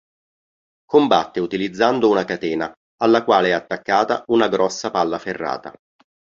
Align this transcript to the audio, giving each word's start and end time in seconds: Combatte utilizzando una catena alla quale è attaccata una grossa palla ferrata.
Combatte 0.87 1.39
utilizzando 1.39 2.09
una 2.09 2.25
catena 2.25 2.71
alla 3.03 3.23
quale 3.23 3.49
è 3.49 3.51
attaccata 3.51 4.23
una 4.29 4.47
grossa 4.47 4.89
palla 4.89 5.19
ferrata. 5.19 5.71